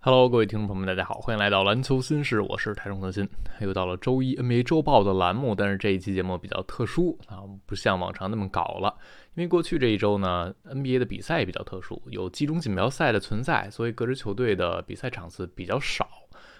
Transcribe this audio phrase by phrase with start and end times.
[0.00, 3.28] Hello，各位听众朋友们，大家好，欢迎来到篮球新事，我是台中德鑫。
[3.58, 8.94] 又到了周一 NBA 周报的栏目，但是这一期节目比较特殊啊，不像往常那么搞了，
[9.34, 16.08] 因为过去这一周呢，NBA 的比赛也比较特殊，有集中锦标赛的存在，所以各支球队的比赛场次比较少。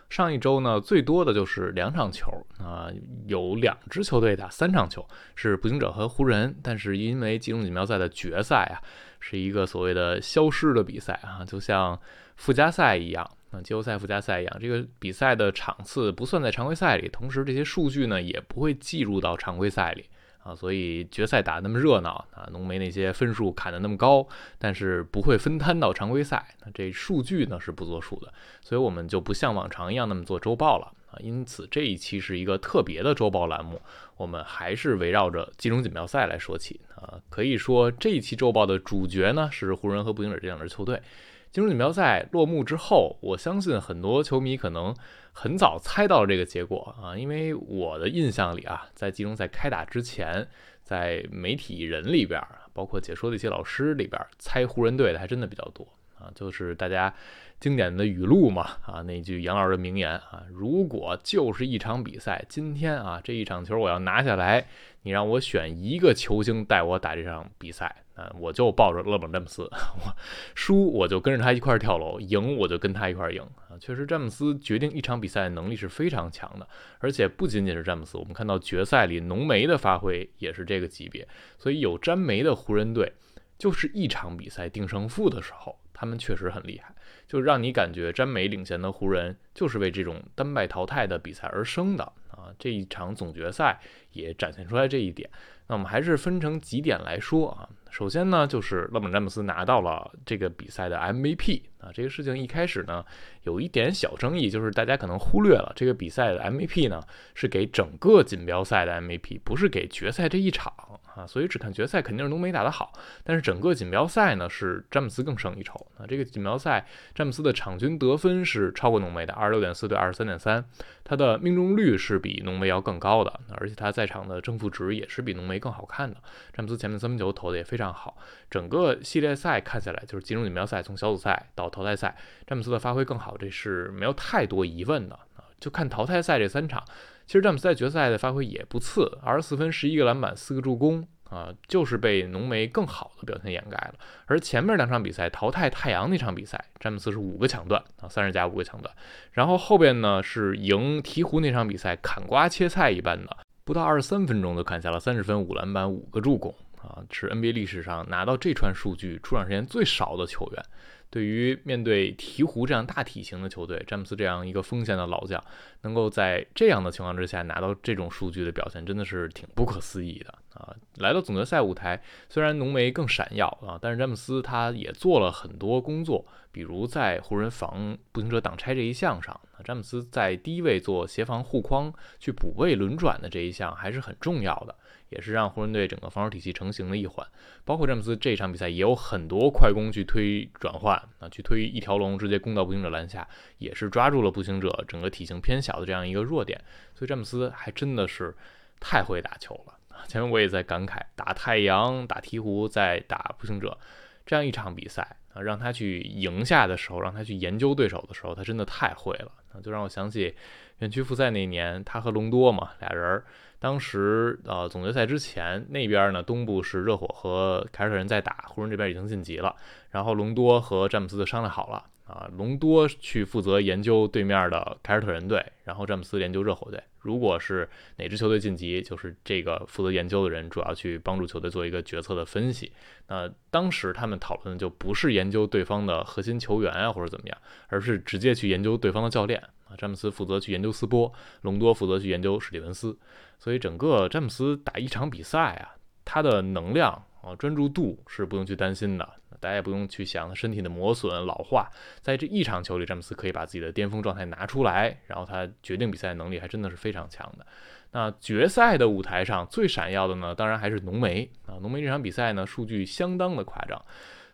[0.08, 2.88] 上一周呢，最多的就是两场球啊，
[3.26, 8.80] 有两支球队打三场球，是步行者和湖人，但是因为集中锦标赛的决赛啊，
[9.20, 11.98] 是一个所谓的消失的比赛啊，就像。
[12.38, 20.04] 附加赛一样，啊，季后赛附加赛一样，这个比赛的场次不算在常规赛里，同时这些数据呢也不会计入到常规赛里
[20.48, 24.26] 啊，所以决赛打那么热闹啊，浓眉那些分数砍得那么高，
[24.58, 33.78] 但是不会分摊到常规赛，那这数据呢是不作数的，所以我们就不像往常一样那么做周报了啊，因此这一期是一个特别的周报栏目，
[34.16, 41.02] 我们还是围绕着季中锦标赛来说起啊，可以说这一期周报的主角呢是湖人和步行者这两支球队。
[41.50, 44.94] 金州锦标赛落幕之后，我相信很多球迷可能
[45.32, 50.46] 很早猜到了这个结果啊，因为我的印象里啊，在季中赛开打之前，
[50.84, 55.86] 在媒体人里边，包括解说的一些老师里边，猜湖人队的还真的比较多
[56.18, 57.12] 啊，就是大家
[57.58, 64.66] 经典的语录嘛啊，那句杨老师的名言啊，如果就是一场比赛，今天啊这一场球我要拿下来，
[65.02, 68.04] 你让我选一个球星带我打这场比赛。
[68.20, 70.12] 嗯，我就抱着勒布朗詹姆斯，我
[70.56, 73.78] 输我就跟着他一块儿跳楼，赢我就跟他一块儿赢啊！
[73.78, 76.66] 确实，詹姆斯决定一场比赛的能力是非常强的，
[76.98, 81.28] 而且不仅仅是詹姆斯，我们看到决赛里浓眉的发挥也是这个级别。
[81.58, 83.12] 所以有詹梅的湖人队，
[83.56, 86.92] 就是一场比赛定胜负的时候，他们确实很厉害，
[87.28, 92.54] 就让你感觉詹梅领衔的湖人就是为这种单败淘汰的比赛而生的啊！
[92.58, 93.80] 这一场总决赛
[94.12, 95.28] 也展现出来这一点。
[95.66, 97.68] 那我们还是分成几点来说啊。
[97.90, 103.04] 首先呢，就是勒布朗詹姆斯拿到了这个比赛的 MVP 啊，这个事情一开始呢
[103.42, 107.02] 有一点小争议，就是大家可能忽略了这个比赛的 MVP 呢
[107.34, 110.72] 是给整个锦标赛的 MVP，不是给决赛这一场
[111.16, 112.92] 啊，所以只看决赛肯定是浓眉打得好，
[113.24, 116.04] 但是整个锦标赛呢是詹姆斯更胜一筹啊。
[116.06, 120.62] 这个锦标赛詹姆斯的场均得分是超过浓眉的，二十六点四对二十三点三，
[121.02, 126.18] 他的命中率是比浓眉要更高的，而且他在场的正负值也是比浓眉更好看的。
[126.52, 127.77] 詹姆斯前面三分球投的也非。
[127.78, 128.16] 非常好，
[128.50, 135.46] 整个系列赛看下来，就是集中锦标赛从小组赛到淘汰赛，詹姆斯的发挥更好，这是没有太多疑问的啊。
[135.60, 136.82] 就看淘汰赛这三场，
[137.24, 143.94] 其实詹姆斯在决赛的发挥也不次，二十四分、十一个篮板、四个助攻啊，就是被浓眉更好的表现掩盖了。
[144.26, 148.92] 而前面两场比赛，淘汰太阳那场比赛，詹姆斯是五个抢断啊，三十加五个抢断，
[149.30, 156.52] 然后后边呢是赢鹈鹕那场比赛，砍瓜切菜一般的，不到二十三分钟就砍下了三十分、五篮板、五个助攻。
[156.88, 160.64] 啊，是 NBA 历史上拿到这串数据出场时间最少的球员。
[161.10, 165.42] 对于面对鹈鹕这样大体型的球队，詹姆斯这样一个锋线的老将，
[165.80, 170.76] 能够在这样的情况之下拿到这种数据的表现，真的是挺不可思议的啊！
[170.96, 184.76] 来到总决赛舞台，虽然浓眉更闪耀啊，但是詹姆斯他也做了很多工作，比如在湖人防步行者挡拆这一项上，詹姆斯在低位做协防护框去补位轮转的这一项还是很重要的。
[185.10, 187.26] 也是让湖人队整个防守体系成型的一环，
[187.64, 193.26] 包括詹姆斯这场比赛也有很多快攻去推转换啊，去推一条龙直接攻到步行者篮下，
[193.58, 196.62] 也是抓住了步行者整个体型偏小的这样一个弱点。
[196.94, 198.36] 所以詹姆斯还真的是
[198.80, 199.74] 太会打球了
[200.06, 203.76] 前面我也在感慨，打太阳、打鹈鹕、再打步行者
[204.24, 209.32] 这样一场比赛啊，让他去赢下的时候，让他去研究对手的时候，他真的太会了！
[209.62, 210.34] 就让我想起
[210.78, 213.22] 园区复赛那年，他和隆多嘛俩人。
[213.60, 219.56] 当时，呃，总决赛之前那边呢，东部是热火和凯尔特人在打，湖人这边已经晋级了。
[219.90, 226.82] 然后隆多和詹姆斯就商量好了，啊，隆多去负责研究对面的凯尔特人队，然后詹姆斯研究热火队。
[227.00, 232.72] 如果是哪支球队晋级，就是这个负责研究的人主要去帮助球队做一个决策的分析。
[233.08, 237.38] 那当时他们讨论的就不是研究对方的核心球员啊或者怎么样，
[237.68, 239.38] 而是直接去研究对方的教练。
[239.68, 241.12] 啊，詹姆斯负责去研究斯波，
[241.42, 242.96] 隆多负责去研究史蒂文斯，
[243.38, 245.76] 所以整个詹姆斯打一场比赛啊，
[246.06, 249.08] 他的能量啊、专注度是不用去担心的，
[249.38, 251.68] 大家也不用去想身体的磨损老化，
[252.00, 257.46] 在这一场球里，詹姆斯可以把自己的巅峰状态拿出来，然后他决定比赛能力还真的是非常强的。
[257.90, 263.82] 那决赛的舞台上最闪耀的呢，当然还是浓眉啊，浓眉这场比赛呢，数据相当的夸张，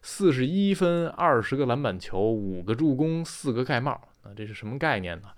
[0.03, 3.93] 四十一分、二十个篮板球、五个助攻、四个盖帽。
[4.23, 5.29] 啊，这是什么概念呢？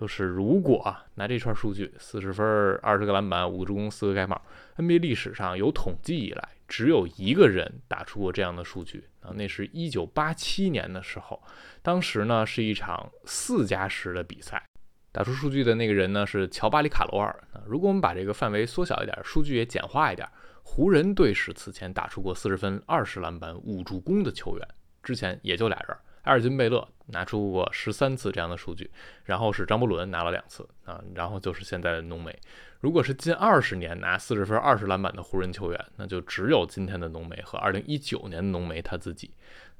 [0.00, 2.44] 就是如果啊，拿这串数据，四十分、
[2.82, 4.42] 二十个篮板、五个助攻、四个盖帽
[4.76, 11.42] ，NBA 历史上有统计以来，只有一个人打出过这样的数据啊，那是一九八七年的时候，
[11.82, 14.70] 当时呢是一场四加十的比赛，
[15.12, 17.60] 打出数据的那个人呢是乔巴里卡罗尔啊。
[17.66, 20.26] 如果我们把这个范围缩小一点，数据也简化一点，
[20.62, 24.66] 湖人队史此前打出过四十分、二十篮板、五助攻的球员，
[25.02, 25.94] 之前也就俩人。
[26.22, 28.90] 埃尔金·贝勒拿出过十三次这样的数据，
[29.24, 32.36] 然后是张伯伦拿了两次啊，然后就是现在的浓眉。
[32.80, 39.30] 如果是近二十年拿四十分、二十篮板的湖人球员，那就只有今天的浓眉和二零一九年的浓眉他自己。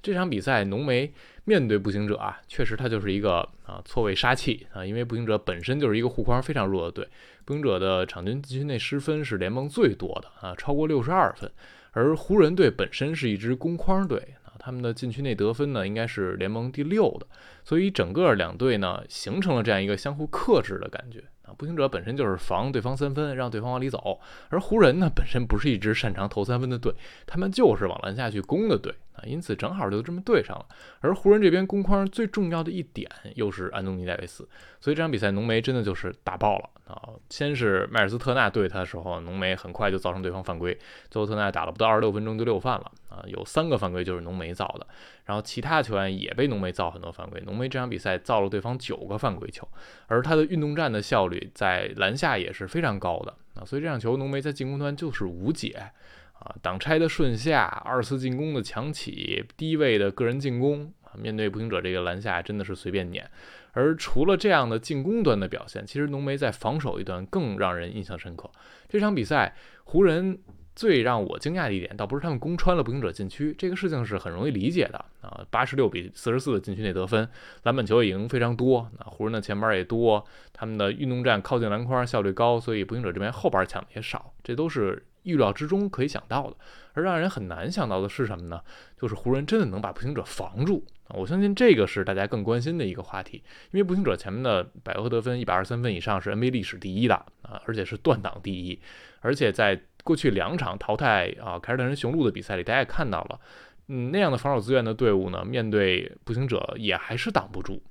[0.00, 1.12] 这场比赛，浓眉
[1.44, 7.09] 面对步行者啊，确实他就是一个啊错位杀器啊，因为步行者本身就是一个护框非常弱的队，
[7.44, 11.49] 步行者的场均禁区内失分是联盟最多的啊，超过六十二分，
[11.93, 14.35] 而湖人队本身是一支攻框队。
[14.62, 17.26] 他们的禁区内得分呢，应该是联盟第六的，
[17.64, 21.25] 所以整个两队呢，形成了这样一个相互克制的感觉。
[21.43, 21.53] 啊。
[21.59, 26.94] 步行者本身就是防对方三分，让对方往里走，而湖人呢本身不是一支擅长投三分的队，
[27.26, 30.66] 他们就是往篮下去攻的队，因此正好就这么对上了。
[31.00, 34.48] 而湖人这边攻框最重要的一点又是安东尼戴维斯，
[34.80, 37.10] 所以这场比赛浓眉真的就是打爆了啊！
[37.28, 40.78] 先是迈尔斯特纳对他的时候，浓眉很快就造成对方犯规，
[41.10, 44.86] 最后特纳打了不到二十六分钟就六犯了啊，有三个犯规就是浓眉造的，
[45.26, 49.66] 然后其他球员也被浓眉造很多犯规，浓眉这场比赛造了对方九个犯规球，
[50.06, 51.32] 而他的运动战的效率。
[51.54, 55.90] 在篮下也是非常高的啊，所以这场球浓眉在进攻端就是无解
[56.43, 63.31] 啊，挡拆的顺下，二次进攻的强起，低位的个人进攻啊，面对步行者这个篮下真的是随便撵。
[63.73, 68.50] 而除了这样的进攻端的表现，其实浓眉在防守一端更让人印象深刻。
[68.89, 69.55] 这场比赛
[69.85, 70.39] 湖人。
[70.75, 75.44] 最让我惊讶的一点，倒不是他们攻穿了步行者禁区，这个事情是很容易理解的啊。
[75.50, 77.29] 八十六比四十四的禁区内得分，
[77.65, 86.56] 篮板球也赢非常多，那湖人的前板也多，他们的运动战靠近篮筐效率高，所以步行者这边后板抢的也少，这都是预料之中可以想到的。
[86.94, 88.60] 而让人很难想到的是什么呢？
[89.00, 91.16] 就是湖人真的能把步行者防住啊！
[91.16, 98.78] 我相信这个是大家更关心的一个话题，因为步行者前面的百合得分一百二十三分以上是 NBA 历史第一的啊，而且是断档第一，
[99.20, 103.40] 而且在过去两场淘汰啊凯尔特人雄鹿的比赛里，大家也看到了，
[103.88, 107.82] 嗯，那样的防守资源的队伍呢，面对步行者也还是挡不住。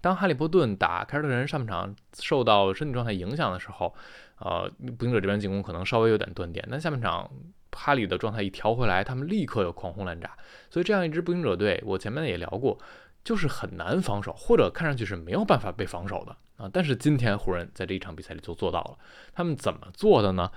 [0.00, 3.94] 当哈利波顿打凯尔特人上半场受到身体状态影响的时候，
[4.44, 7.30] 呃，步行者这边进攻可能稍微有点断电，但下半场。
[7.74, 10.30] 哈里的状态一调回来，他们立刻有狂轰滥炸。
[10.68, 12.78] 所以这样一支步行者队，我前面也聊过，
[13.24, 16.68] 就是很难防守，或者看上去是没有办法被防守的啊。
[16.70, 18.98] 但是今天湖人在这一场比赛里就做到了。
[19.32, 20.50] 他们怎么做的呢？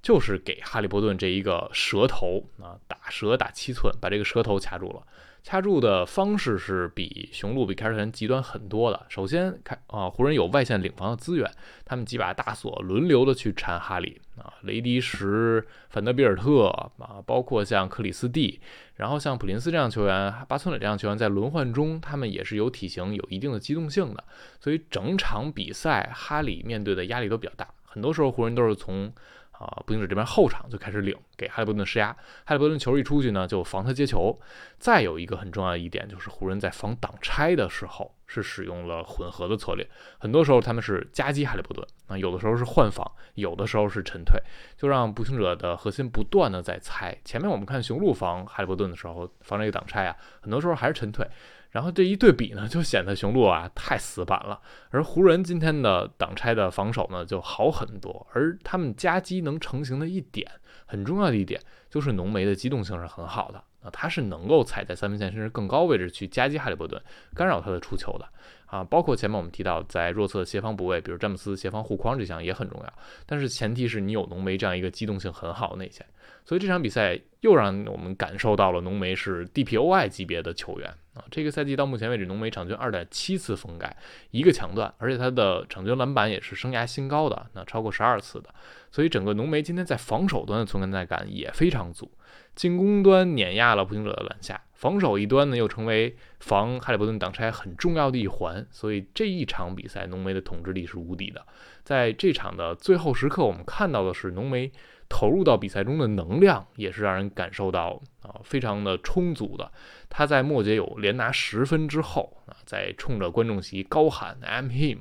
[0.00, 5.02] 就是给哈利波顿这一个蛇头啊，打蛇打七寸，把这个蛇头掐住了。
[5.42, 9.06] 掐住的方式是比雄鹿、比凯尔特人极端很多的。
[9.08, 11.50] 首先，开啊，湖人有外线领防的资源，
[11.84, 18.60] 他们几把大锁轮流的去缠哈里啊，雷迪什、范德比尔特啊，包括像克里斯蒂，
[18.96, 24.22] 然后像普林斯这样球员、巴村磊这样球员，在轮换中他们也是有体型、有一定的机动性的，
[24.60, 27.66] 所以整场比赛哈里面对的压力都比较大。
[27.84, 29.12] 很多时候湖人都是从
[29.60, 32.16] 啊，步行者这边后场就开始领给哈利伯顿施压，
[32.46, 34.40] 哈利伯顿球一出去呢，就防他接球。
[34.78, 39.84] 再有一个很重要的一点，就是湖人在防挡拆的时候是使用了混合的策略，
[40.20, 44.40] 很多时候他们是夹击哈利波顿啊，有的时候是换防，有的时候是沉退，
[44.76, 47.18] 就让步行者的核心不断的在猜。
[47.24, 51.26] 前面我们看雄鹿防哈利波顿的时候，防这个挡拆啊，很多时候还是沉退。
[51.70, 54.60] 然后这一对比呢，就显得雄鹿啊太死板了，
[54.90, 60.48] 而湖人今天的挡拆的防守呢就好很多，而他们夹击能成型的一点
[60.86, 67.00] 很重要的一点就是浓眉的机动性是很好的，啊，他是能够踩在三分线甚至更高位置去夹击哈利伯顿，
[67.34, 68.28] 干扰他的出球的。
[68.66, 72.92] 啊，包括前面我们提到，在弱侧协防补位，比如詹姆斯协防护框这项也很重要，
[73.26, 76.06] 但是前提是你有浓眉这样一个机动性很好的内线，
[76.44, 80.94] 所以这场比赛又让我们感受到了浓眉是 DPOI 级别的球员
[81.30, 83.96] 这个赛季到目前为止，浓眉场均二点七次封盖，
[84.30, 88.54] 一个抢断，而且他的场均篮板也是生涯新高的，那超过十二次的，
[88.90, 92.10] 所以整个浓眉今天在防守端的存在感也非常足。
[92.54, 101.46] 进攻端碾压了步行者的篮下，防守一端呢又成为防哈利伯顿挡拆很重要的一环，所以这一场比赛浓眉的统治力是无敌的。
[101.84, 104.70] 在这场的最后时刻，我们看到的是浓眉
[105.10, 109.70] 投入到比赛中的能量也是让人感受到啊非常的充足的。
[110.08, 115.00] 他在末节有连拿十分之后啊，在冲着观众席高喊 "I'm him"，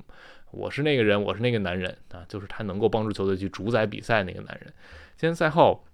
[0.51, 4.73] 我是那个人，我是那个男人啊，就是他能够帮助球队去主宰比赛那个男人。
[5.15, 5.85] 今天赛后。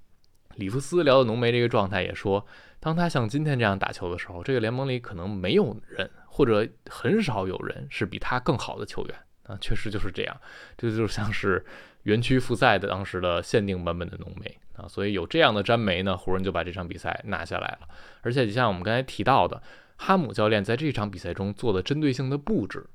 [0.55, 2.47] 里弗斯聊到浓眉这个状态，也说，
[2.79, 9.15] 当他像今天这样打球的时候，这个联盟里可能没有人，或者很少有人是比他更好的球员。
[9.47, 10.35] 啊，确实就是这样，
[10.77, 11.65] 这就像是
[12.03, 17.87] 园区复赛的当时的限定版本的浓眉啊，所以有这样的粘眉呢，湖人就把这场比赛拿下来了。
[18.21, 19.61] 而且像我们刚才提到的，
[19.97, 22.87] 哈姆教练在这场比赛中做的针对性的布置，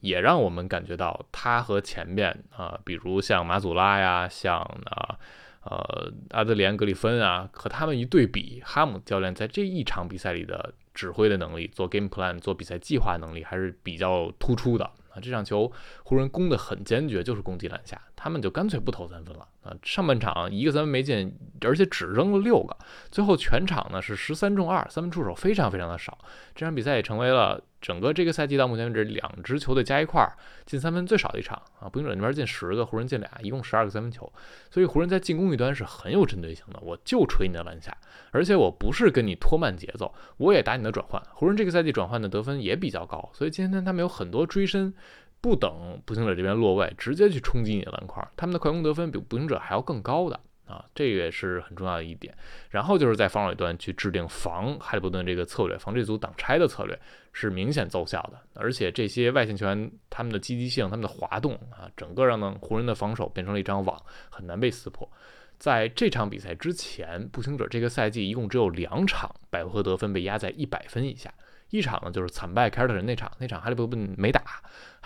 [0.00, 5.18] 也让我们感觉到他和前面啊，比如像马祖拉呀，像啊。
[5.66, 15.20] 呃，阿德里安·格里芬啊，和他们一对比，哈姆教练在这一场比赛里的指挥的能力、做 game plan、做比赛计划能力还是比较突出的啊。
[15.22, 15.70] 这场球
[16.02, 19.72] 湖人攻得很坚决，就是攻击篮下，他们就干脆不投三分了啊。
[19.82, 22.76] 上半场一个三分没进，而且只扔了六个，
[23.10, 26.18] 最后全场呢是十三中二，三分出手非常非常的少。
[26.54, 27.62] 这场比赛也成为了。
[27.84, 30.32] 整个这个赛季到目前为止，两支球队加一块儿
[30.64, 31.86] 进三分最少的一场啊！
[31.86, 34.32] 步行者那边进十个，湖人进俩，一共十二个三分球。
[34.70, 37.94] 所以湖人在进攻一端是很有针对性的，我就锤你的篮下，
[38.30, 41.22] 而且我不是跟你拖慢节奏，我也打你的转换。
[41.34, 44.94] 湖人这个赛季转换的得分也比较高，所以今天他们有很多追身，
[45.42, 50.40] 不等步行者这边落位，直接去冲击你的篮筐，他们的快攻得分比步行者还要更高的。
[50.66, 52.34] 啊，这也是很重要的一点。
[52.70, 56.98] 然后就是在防守端去制定防哈利伯顿这个策略，防这组挡拆的策略
[57.32, 58.38] 是明显奏效的。
[58.54, 65.10] 而且这些外线球员他们的积极性、他们的滑动啊，整个让呢湖人的防守变成了一张网，很难被撕破。
[65.56, 71.32] 在这场比赛之前，步行者这个赛季一共只有两场百回合得分被压在一百分以下。
[71.70, 74.40] 一场呢就是惨败凯尔特人那场，那场哈利伯顿没打；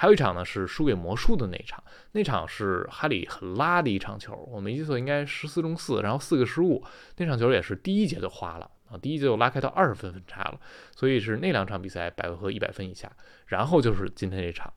[0.01, 6.85] 还有一场呢是输给魔术的那场，那场是哈里很拉的一场球，我没记错应该十四中四，然后四个失误，
[7.17, 10.61] 那场球也是第一节就花了啊，第一节就拉开到二十分分差了，
[10.95, 13.11] 所以是那两场比赛百回合一百分以下，
[13.47, 14.73] 然后就是今天这场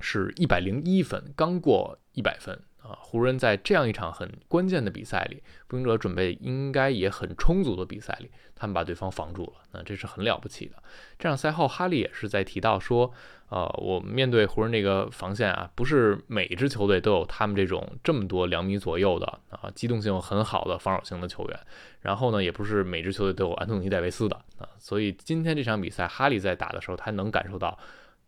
[0.00, 2.58] 是一百零一分，刚过一百分。
[2.88, 10.82] 啊，湖人在这样一场很关键的比赛里，步行者准备应该也很充足的比赛里，他们把对方防住了，那这是很了不起的。
[11.18, 13.12] 这场赛后，哈利也是在提到说，
[13.50, 21.60] 呃，我们面对湖人这个防线啊，不是每支球队都有他们这种这么多两米左右的啊，机动性很好的防守型的球员，
[22.00, 27.78] 然后呢，也不是每支球队都有安东尼戴维斯的啊，所以今天这场比赛，哈利在打的时候，他能感受到，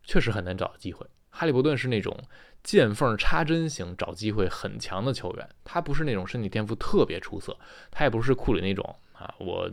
[0.03, 1.05] 确实很难找到机会。
[1.31, 2.15] 哈利伯顿是那种。
[2.63, 7.57] 见缝插针型找机会很强的球员，他不是那种身体天赋特别出色，
[7.89, 9.67] 他也不是库里那种啊，我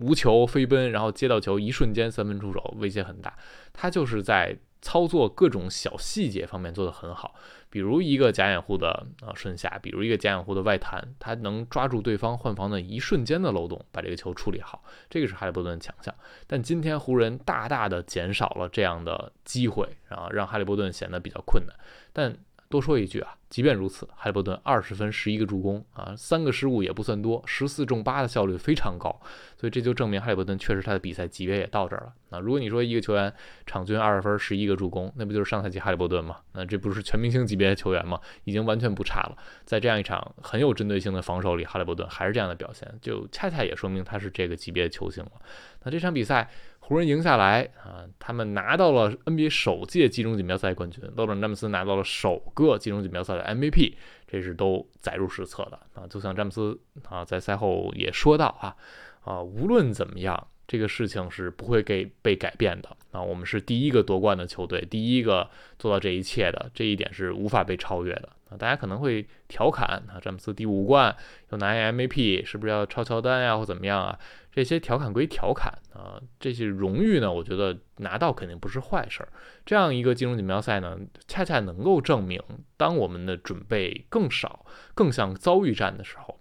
[0.00, 3.32] 无球飞奔，然后接到球一瞬间三分出手，威胁很大。
[3.72, 7.34] 他就是在操作各种小细节方面做得很好，
[7.70, 16.12] 比如一个假掩护的啊顺下，比如一个假掩护的外弹，他能抓住对方换防的一瞬间的漏洞，把这个球处理好，这个是哈利伯顿的强项。
[16.46, 21.74] 但今天湖人大大的减少了这样的机会，然后让哈利伯顿显得比较困难。
[22.12, 22.36] 但
[22.72, 29.14] 多说一句啊，即便如此，哈利伯顿二十分十一个助攻啊，三个失误也不算多，十四中八的效率非常高，
[29.58, 32.12] 所以这就证明哈利伯顿确实他的比赛级别也到这儿了。
[32.30, 33.30] 那如果你说一个球员
[33.66, 36.38] 场均二十分十一个助攻，那不就是上赛季哈利伯顿吗？
[36.54, 38.18] 那这不是全明星级别的球员吗？
[38.44, 39.36] 已经完全不差了。
[39.66, 45.32] 在这样一场很有针对性的防守里，哈利伯顿还是这样的表现，就恰恰也说明他是这个级别的球星了。
[45.82, 46.50] 那这场比赛。
[46.92, 53.94] 湖人赢下来啊，他们拿到了 NBA 首届季中锦标赛冠军，勒布朗詹姆斯拿到了首个季中锦标赛的 MVP，
[54.26, 56.06] 这是都载入史册的啊。
[56.06, 58.76] 就像詹姆斯啊在赛后也说到啊
[59.24, 63.20] 啊，无论怎么样，这个事情是不会给被改变的啊。
[63.20, 65.46] 我们是第一个夺冠的球队，第一个
[65.78, 68.56] 做到这一切的，这一点是无法被超越的啊。
[68.56, 71.14] 大家可能会调侃啊，詹姆斯第五冠
[71.50, 74.18] 又拿 MVP，是不是要超乔丹呀或怎么样啊？
[74.50, 79.28] 这些调侃归调侃啊，这些荣誉呢，我觉得拿到肯定不是坏事儿。
[79.66, 80.98] 这样一个金融锦标赛呢，
[81.28, 82.40] 恰恰能够证明，
[82.78, 84.64] 当我们的准备更少、
[84.94, 86.40] 更像遭遇战的时候，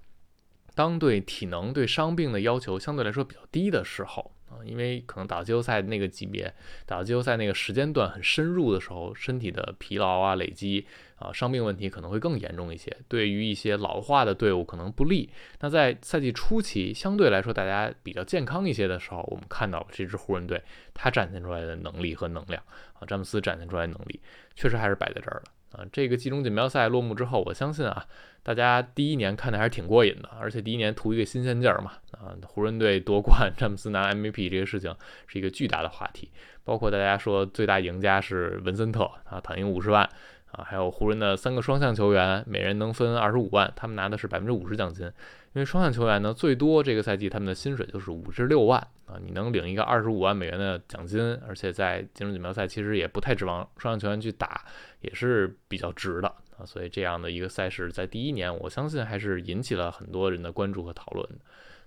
[0.82, 4.32] 当对体能、对伤病的要求相对来说比较低的时候。
[4.50, 6.54] 啊，因为可能打季后赛那个级别，
[6.86, 10.86] 打季后赛那个时间段很深入的时候，身体的疲劳啊、累积
[11.16, 15.30] 啊、伤病问题可能会更严重一些，对于一些老化的队伍可能不利。
[15.62, 20.62] 那在赛季初期，相对来说大家比较健康一些的时候，我们看到这支湖人队
[20.94, 22.62] 他展现出来的能力和能量
[23.00, 24.20] 啊，詹姆斯展现出来的能力，
[24.56, 25.44] 确实还是摆在这儿了。
[25.72, 28.06] 啊，这个季中锦标赛落幕之后，我相信啊，
[28.44, 31.94] 大家第一年看的还是挺过瘾的，而且第一年图一个新鲜劲儿嘛。
[32.12, 34.96] 啊，湖人队夺冠，詹姆斯拿 MVP 这个事情
[35.28, 36.30] 是一个巨大的话题，
[36.64, 40.04] 包括大家说最大赢家是文森特啊，躺赢五十万
[40.52, 45.12] 啊，还有湖人的三个双向球员，每人能分二十五万，他们拿的是百分之五十奖金。
[45.54, 54.64] 因为双向球员呢，最多这个赛季他们的薪水就是五至六万啊，你能领一个二十五万美元的奖金，而且在金融锦标赛其实也不太指望双向球员去打，
[55.02, 56.28] 也是比较值的
[56.58, 61.28] 啊，所以这样的一个赛事在第一年，我相信还是引起了很多人的关注和讨论。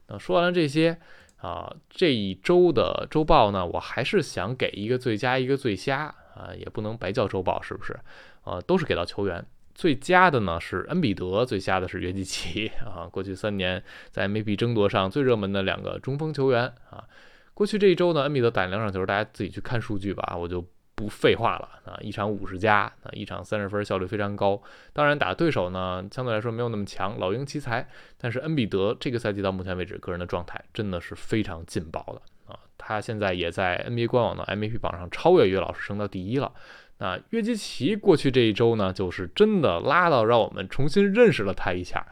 [0.09, 0.99] 那说完了这些
[1.39, 7.99] 啊，这一周的周报呢，我还是想给一个最佳，一个最瞎啊，也不能白叫周报，是不是？
[8.45, 9.43] 呃，都是给到球员。
[9.75, 13.09] 最佳的呢是恩比德，最佳的是约基奇 啊。
[13.11, 17.05] 过去三年在 MVP 争夺上最热门的两个中锋球员啊。
[17.53, 20.65] 过去这一周呢，恩比德打两场球，大家自己去看数据吧，我就
[20.97, 21.99] 不废话了啊。
[22.01, 24.61] 一场五十加啊，一场三十分，效率非常高。
[24.93, 27.89] 当然打对手呢，相对来说没有那么强，老鹰奇才。
[28.19, 32.59] 但是恩比德这个赛季到目前为止，个人的状态真的是非常劲爆的啊。
[32.77, 36.53] 他现在也在 NBA 官网的 MVP 榜上超越约老师，升到第一了。
[36.99, 42.07] 那约基奇过去这一周呢，就是真的拉到让我们重新认识了他一下。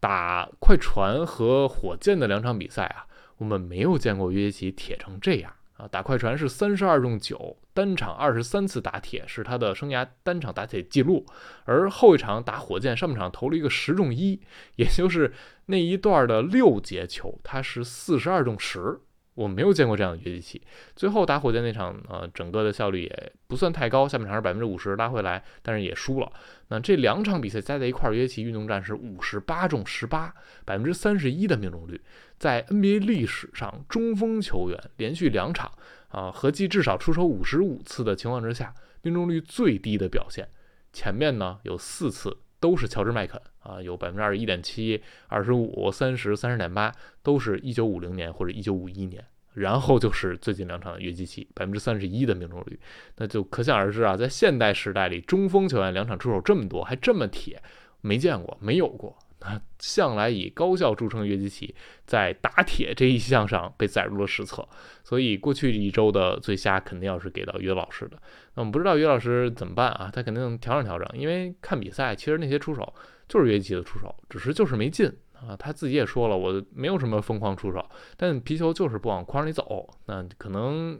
[0.00, 5.86] 打快船和火箭的两场比赛啊，我们没有见过约基奇铁成这样啊！
[5.86, 11.24] 打快船是三十二中九，单场二十三次打铁，是他的生涯单场打铁记录。
[11.64, 14.40] 而后一场打火箭，上半场投了一个十中一，
[14.74, 15.32] 也就是
[15.66, 18.98] 那一段的六节球，他是四十二中十。
[19.34, 20.62] 我没有见过这样的约基奇。
[20.94, 26.32] 最后打火箭那场，呃，整个的效率也不算太高，下半场是百分之五十拉回来，但是也输了。
[26.68, 30.34] 那这两场比赛加在一块儿，约基奇运动战是五十八中十八，
[30.64, 32.00] 百分之三十一的命中率，
[32.38, 35.70] 在 NBA 历史上中锋球员连续两场
[36.08, 40.48] 啊合计至少出手五十五次的情况之下，命中率最低的表现。
[40.92, 49.22] 前面呢有四次都是乔治麦肯啊，有百分之二十一点七、二十五、三十三十点八，都是一九五零年或者一九五一年。
[49.54, 52.78] 然后就是最近两场的约基奇，百分之三十一的命中率，
[53.16, 57.60] 那就可想而知啊，在现代时代里，中锋球员两场出手这么多，还这么铁，
[58.00, 59.18] 没见过，没有过。
[59.42, 61.74] 啊向来以高效著称的约基奇，
[62.06, 64.66] 在打铁这一项上被载入了史册，
[65.04, 68.16] 所以过去一周的最瞎肯定要是给到约老师的。
[68.54, 70.10] 那我们不知道约老师怎么办啊？
[70.12, 72.94] 他肯定调整调整，因为看比赛，其实那些出手
[73.28, 75.12] 就是约基奇的出手，只是就是没进。
[75.32, 77.84] 啊，他自己也说了，我没有什么疯狂出手，
[78.16, 80.96] 但皮球就是不往框里走，那可能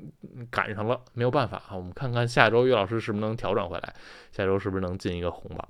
[0.50, 1.76] 赶上了，没有办法啊。
[1.76, 3.94] 我们看看下周岳老师是不是能调整回来，
[4.32, 5.68] 下周是不是能进一个红榜。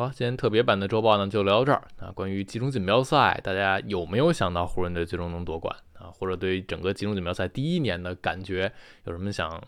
[0.00, 1.86] 好，今天特别版的周报呢就聊到这儿。
[1.98, 6.08] 那关于集中锦标赛，大家有没有想到湖人队最终能夺冠啊？
[6.10, 8.72] 或者对于整个集中锦标赛第一年的感觉
[9.04, 9.62] 有什么想？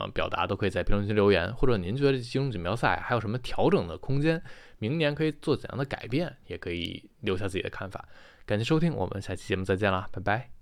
[0.00, 4.42] 呃，表达都可以在评论区留言，或者您觉得集中锦标赛还有什么调整的空间？
[4.78, 6.36] 明年可以做怎样的改变？
[6.48, 8.08] 也可以留下自己的看法。
[8.44, 10.55] 感谢收听，我们下期节目再见啦，拜拜。